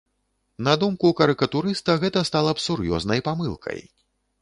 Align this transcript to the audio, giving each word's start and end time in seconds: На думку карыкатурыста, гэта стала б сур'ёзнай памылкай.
На 0.67 0.73
думку 0.83 1.11
карыкатурыста, 1.19 1.99
гэта 2.07 2.25
стала 2.31 2.51
б 2.57 2.67
сур'ёзнай 2.67 3.19
памылкай. 3.29 3.79